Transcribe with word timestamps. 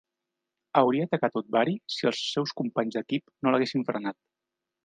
Hauria 0.81 1.05
atacat 1.09 1.37
Udvari 1.43 1.75
si 1.97 2.09
els 2.13 2.23
seus 2.31 2.57
companys 2.63 2.99
d'equip 2.99 3.29
no 3.37 3.55
l'haguessin 3.55 3.89
frenat. 3.93 4.23